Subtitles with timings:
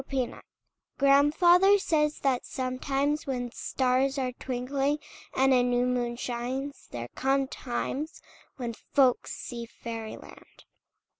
[0.09, 0.41] FAIRIES
[0.97, 4.97] Grandfather says that sometimes, When stars are twinkling
[5.35, 8.19] and A new moon shines, there come times
[8.57, 10.65] When folks see fairy land!